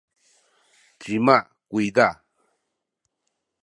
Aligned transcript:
cima 1.01 1.37
kuyza? 1.69 2.07